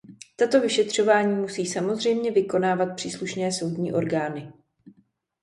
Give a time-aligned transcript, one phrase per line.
[0.35, 4.53] Tato vyšetřování musí samozřejmě vykonávat příslušné soudní orgány.